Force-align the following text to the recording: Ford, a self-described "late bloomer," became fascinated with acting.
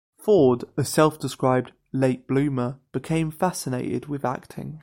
Ford, 0.17 0.63
a 0.77 0.83
self-described 0.83 1.73
"late 1.93 2.27
bloomer," 2.27 2.79
became 2.91 3.29
fascinated 3.29 4.07
with 4.07 4.25
acting. 4.25 4.79